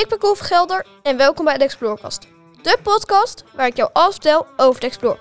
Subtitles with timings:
[0.00, 2.26] ik ben Koen Gelder en welkom bij de Explorecast.
[2.62, 5.18] De podcast waar ik jou alles vertel over de Explore.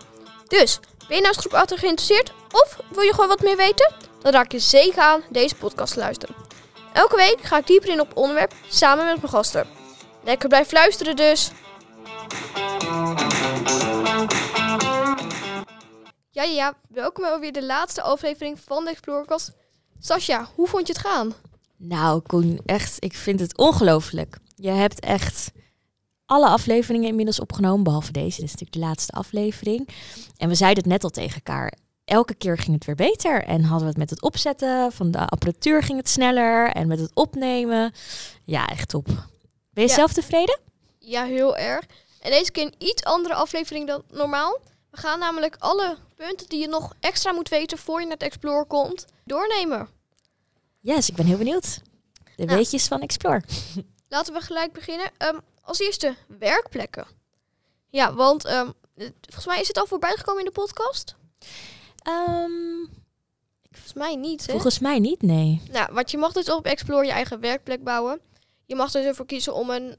[0.47, 3.93] Dus, ben je nou groep 8 geïnteresseerd of wil je gewoon wat meer weten?
[4.21, 6.35] Dan raak je zeker aan deze podcast te luisteren.
[6.93, 9.67] Elke week ga ik dieper in op onderwerp samen met mijn gasten.
[10.23, 11.51] Lekker blijf luisteren dus.
[16.31, 19.51] Ja, ja, ja, welkom bij weer de laatste aflevering van de Explorecast.
[19.99, 21.33] Sascha, hoe vond je het gaan?
[21.77, 24.37] Nou, Koen, echt, ik vind het ongelooflijk.
[24.61, 25.51] Je hebt echt
[26.25, 28.35] alle afleveringen inmiddels opgenomen, behalve deze.
[28.41, 29.89] Dit is natuurlijk de laatste aflevering.
[30.37, 31.73] En we zeiden het net al tegen elkaar.
[32.05, 33.43] Elke keer ging het weer beter.
[33.43, 36.69] En hadden we het met het opzetten van de apparatuur ging het sneller.
[36.71, 37.91] En met het opnemen.
[38.43, 39.05] Ja, echt top.
[39.71, 39.95] Ben je Ja.
[39.95, 40.59] zelf tevreden?
[40.99, 41.85] Ja, heel erg.
[42.21, 44.57] En deze keer een iets andere aflevering dan normaal.
[44.91, 48.23] We gaan namelijk alle punten die je nog extra moet weten voor je naar het
[48.25, 49.89] Explorer komt, doornemen.
[50.79, 51.81] Yes, ik ben heel benieuwd.
[52.35, 52.57] De Nou.
[52.57, 53.41] weetjes van Explore.
[54.09, 55.11] Laten we gelijk beginnen.
[55.17, 57.07] Ehm, als eerste werkplekken.
[57.89, 58.71] Ja, want ehm,
[59.21, 61.15] volgens mij is het al voorbij gekomen in de podcast.
[62.03, 62.85] Ehm,
[63.71, 64.51] Volgens mij niet, hè?
[64.51, 65.61] volgens mij niet, nee.
[65.71, 68.21] Nou, wat je mag dus op Explore je eigen werkplek bouwen.
[68.65, 69.97] Je mag dus ervoor kiezen om een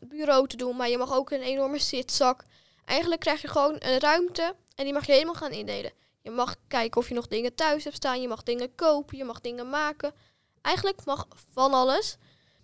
[0.00, 2.44] bureau te doen, maar je mag ook een enorme zitzak.
[2.84, 5.92] Eigenlijk krijg je gewoon een ruimte en die mag je helemaal gaan indelen.
[6.22, 9.24] Je mag kijken of je nog dingen thuis hebt staan, je mag dingen kopen, je
[9.24, 10.14] mag dingen maken.
[10.62, 12.16] Eigenlijk mag van alles,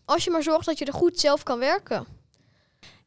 [0.05, 2.07] als je maar zorgt dat je er goed zelf kan werken.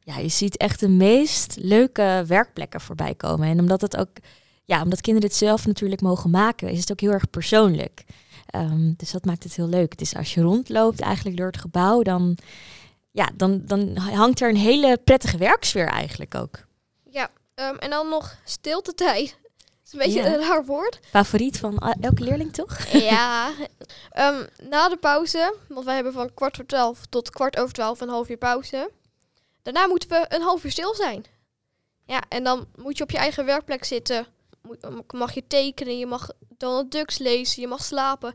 [0.00, 3.48] Ja, je ziet echt de meest leuke werkplekken voorbij komen.
[3.48, 4.08] En omdat het ook,
[4.64, 8.04] ja, omdat kinderen het zelf natuurlijk mogen maken, is het ook heel erg persoonlijk.
[8.46, 9.98] Ehm, dus dat maakt het heel leuk.
[9.98, 12.38] Dus als je rondloopt eigenlijk door het gebouw, dan,
[13.10, 16.66] ja, dan, dan hangt er een hele prettige werksfeer eigenlijk ook.
[17.10, 19.38] Ja, ehm, en dan nog stiltetijd.
[19.42, 19.47] Dat
[19.88, 20.34] is een beetje Ja.
[20.34, 20.98] een raar woord.
[21.10, 22.78] Favoriet van elke leerling, toch?
[23.10, 23.50] Ja.
[24.10, 28.00] Ehm, na de pauze, want wij hebben van kwart voor twaalf tot kwart over twaalf
[28.00, 28.90] een half uur pauze.
[29.62, 31.24] Daarna moeten we een half uur stil zijn.
[32.06, 34.26] Ja, en dan moet je op je eigen werkplek zitten.
[35.14, 38.34] Mag je tekenen, je mag Donald Ducks lezen, je mag slapen.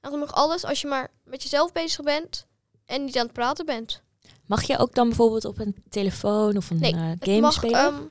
[0.00, 2.46] En dan mag alles als je maar met jezelf bezig bent
[2.86, 4.02] en niet aan het praten bent.
[4.46, 7.80] Mag je ook dan bijvoorbeeld op een telefoon of een Nee, eh, game mag, spelen?
[7.80, 8.02] ehm,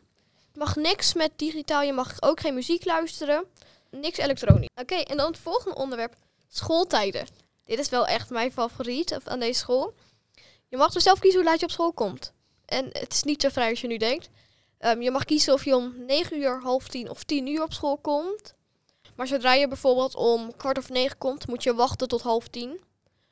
[0.61, 3.45] mag niks met digitaal, je mag ook geen muziek luisteren.
[3.89, 4.69] Niks elektronisch.
[4.81, 6.15] Oké, en dan het volgende onderwerp.
[6.47, 7.27] Schooltijden.
[7.65, 9.93] Dit is wel echt mijn favoriet aan deze school.
[10.67, 12.33] Je mag dus zelf kiezen hoe laat je op school komt.
[12.65, 14.29] En het is niet zo vrij als je nu denkt.
[14.77, 17.73] Ehm, je mag kiezen of je om 9 uur, half 10 of 10 uur op
[17.73, 18.53] school komt.
[19.15, 22.79] Maar zodra je bijvoorbeeld om kwart of negen komt, moet je wachten tot half 10.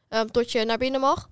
[0.09, 1.29] ehm, tot je naar binnen mag.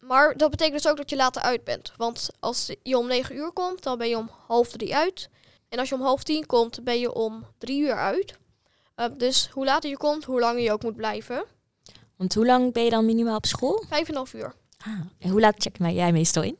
[0.00, 1.92] Maar dat betekent dus ook dat je later uit bent.
[1.96, 5.28] Want als je om 9 uur komt, dan ben je om half drie uit.
[5.68, 8.34] En als je om half tien komt, ben je om drie uur uit.
[8.96, 11.44] Uh, dus hoe later je komt, hoe langer je ook moet blijven.
[12.16, 13.84] Want hoe lang ben je dan minimaal op school?
[13.88, 14.54] Vijf en een half uur.
[14.78, 16.58] Ah, en hoe laat check jij meestal in?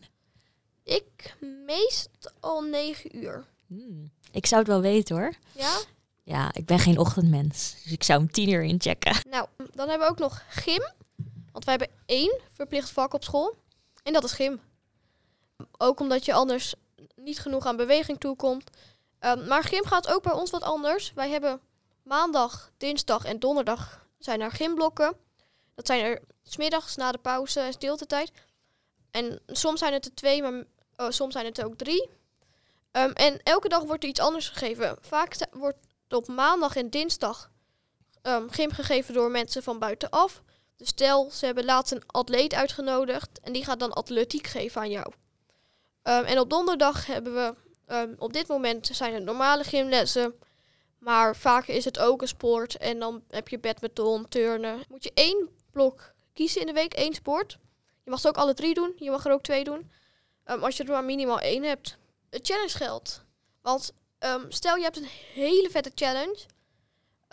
[0.85, 1.37] Ik
[1.67, 3.45] meestal negen uur.
[3.67, 5.35] Hmm, Ik zou het wel weten hoor.
[5.53, 5.79] Ja?
[6.23, 7.77] Ja, ik ben geen ochtendmens.
[7.83, 9.17] Dus ik zou hem tien uur inchecken.
[9.31, 10.83] Nou, dan hebben we ook nog gym.
[11.57, 13.57] Want wij hebben één verplicht vak op school.
[14.03, 14.61] En dat is gym.
[15.79, 16.75] Ook omdat je anders
[17.15, 18.71] niet genoeg aan beweging toekomt.
[19.21, 21.13] Um, maar gym gaat ook bij ons wat anders.
[21.13, 21.61] Wij hebben
[22.03, 25.17] maandag, dinsdag en donderdag zijn er gymblokken.
[25.75, 28.31] Dat zijn er smiddags na de pauze en stiltetijd.
[29.11, 30.65] En soms zijn het er twee, maar
[30.97, 32.11] oh, soms zijn het er ook drie.
[32.93, 34.97] Um, en elke dag wordt er iets anders gegeven.
[35.01, 35.79] Vaak wordt
[36.09, 37.51] op maandag en dinsdag
[38.23, 40.43] um, gym gegeven door mensen van buitenaf.
[40.77, 44.91] Dus stel, ze hebben laatst een atleet uitgenodigd en die gaat dan atletiek geven aan
[44.91, 45.07] jou.
[46.03, 47.55] Um, en op donderdag hebben we,
[47.95, 50.35] um, op dit moment zijn het normale gymlessen.
[50.99, 54.83] Maar vaak is het ook een sport en dan heb je badminton, turnen.
[54.89, 57.59] Moet je één blok kiezen in de week, één sport.
[58.05, 59.91] Je mag ze ook alle drie doen, je mag er ook twee doen.
[60.45, 61.97] Um, als je er maar minimaal één hebt.
[62.31, 63.25] Het challenge geldt.
[63.63, 63.93] Want
[64.49, 66.39] stel je hebt een hele vette challenge.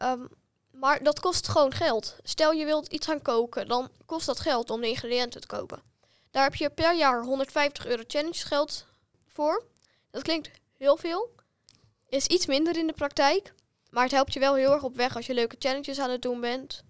[0.04, 0.30] Um,
[0.74, 2.16] maar dat kost gewoon geld.
[2.24, 5.82] Stel je wilt iets gaan koken, dan kost dat geld om de ingrediënten te kopen.
[6.32, 8.86] Daar heb je per jaar 150 euro challenge geld
[9.28, 9.64] voor.
[10.12, 11.30] Dat klinkt heel veel.
[12.10, 13.54] Is iets minder in de praktijk.
[13.90, 16.22] Maar het helpt je wel heel erg op weg als je leuke challenges aan het
[16.22, 16.84] doen bent.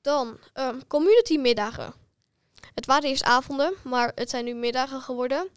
[0.00, 1.94] Dan um, community middagen.
[2.74, 5.48] Het waren eerst avonden, maar het zijn nu middagen geworden.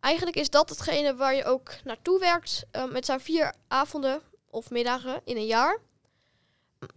[0.00, 2.64] Eigenlijk is dat hetgene waar je ook naartoe werkt.
[2.72, 5.78] Um, het zijn vier avonden of middagen in een jaar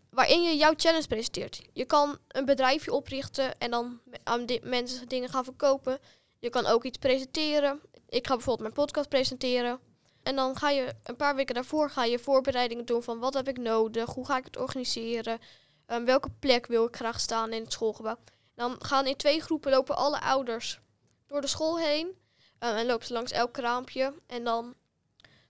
[0.09, 1.61] waarin je jouw challenge presenteert.
[1.73, 5.99] Je kan een bedrijfje oprichten en dan aan mensen dingen gaan verkopen.
[6.39, 7.81] Je kan ook iets presenteren.
[8.09, 9.79] Ik ga bijvoorbeeld mijn podcast presenteren.
[10.23, 13.47] En dan ga je een paar weken daarvoor ga je voorbereidingen doen van wat heb
[13.47, 15.39] ik nodig, hoe ga ik het organiseren,
[15.87, 18.17] um, welke plek wil ik graag staan in het schoolgebouw.
[18.55, 20.79] Dan gaan in twee groepen lopen alle ouders
[21.27, 24.13] door de school heen um, en lopen ze langs elk kraampje.
[24.27, 24.75] En dan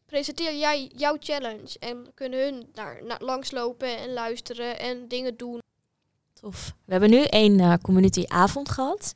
[0.10, 5.62] presenteer jij jouw challenge en kunnen hun daar langslopen en luisteren en dingen doen.
[6.34, 6.74] Tof.
[6.86, 9.16] We hebben nu een uh, communityavond gehad.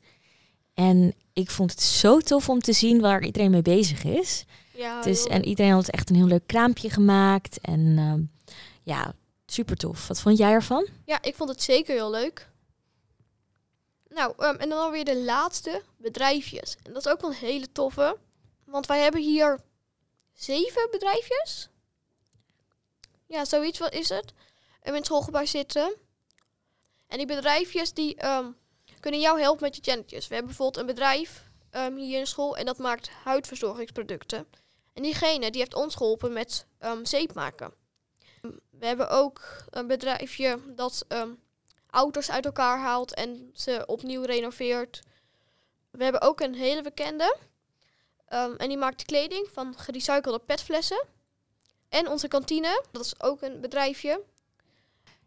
[0.74, 4.46] En ik vond het zo tof om te zien waar iedereen mee bezig is.
[4.74, 7.60] Ja, dus, en iedereen had echt een heel leuk kraampje gemaakt.
[7.62, 8.14] En uh,
[8.84, 9.14] ja,
[9.46, 10.08] super tof.
[10.08, 10.88] Wat vond jij ervan?
[11.06, 12.50] Ja, ik vond het zeker heel leuk.
[14.10, 16.78] Nou, um, en dan weer de laatste bedrijfjes.
[16.84, 18.18] En dat is ook wel een hele toffe.
[18.66, 19.60] Want wij hebben hier
[20.34, 21.70] zeven bedrijfjes.
[23.28, 24.34] Ja, zoiets wat is het.
[24.82, 25.96] In het schoolgebouw zitten.
[27.08, 28.58] En die bedrijfjes die um,
[29.00, 30.28] kunnen jou helpen met je challenges.
[30.28, 34.48] We hebben bijvoorbeeld een bedrijf um, hier in school en dat maakt huidverzorgingsproducten.
[34.94, 37.74] En diegene die heeft ons geholpen met um, zeep maken.
[38.70, 41.06] We hebben ook een bedrijfje dat
[41.90, 45.02] auto's uit elkaar haalt en ze opnieuw renoveert.
[45.92, 47.38] We hebben ook een hele bekende.
[48.34, 51.06] Um, en die maakt kleding van gerecyclede petflessen.
[51.90, 54.22] En onze kantine, dat is ook een bedrijfje.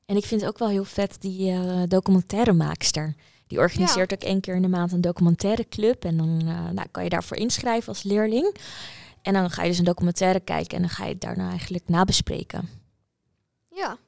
[0.07, 3.15] En ik vind ook wel heel vet die uh, documentairemaakster.
[3.47, 4.17] Die organiseert ja.
[4.17, 6.05] ook één keer in de maand een documentaire club.
[6.05, 8.57] En dan uh, nou, kan je daarvoor inschrijven als leerling.
[9.23, 11.89] En dan ga je dus een documentaire kijken en dan ga je het daarna eigenlijk
[11.89, 12.69] nabespreken.
[13.71, 13.99] Ja.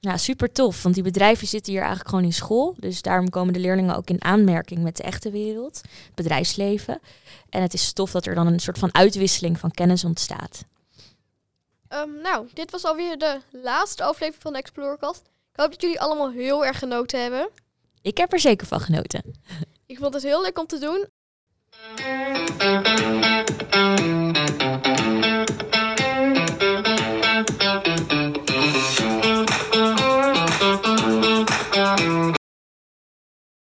[0.00, 0.82] Ja, super tof.
[0.82, 2.74] Want die bedrijven zitten hier eigenlijk gewoon in school.
[2.78, 7.00] Dus daarom komen de leerlingen ook in aanmerking met de echte wereld, het bedrijfsleven.
[7.50, 10.64] En het is tof dat er dan een soort van uitwisseling van kennis ontstaat.
[11.88, 15.20] Um, nou, dit was alweer de laatste aflevering van de Explorecast.
[15.52, 17.48] Ik hoop dat jullie allemaal heel erg genoten hebben.
[18.02, 19.22] Ik heb er zeker van genoten.
[19.86, 21.06] Ik vond het heel leuk om te doen.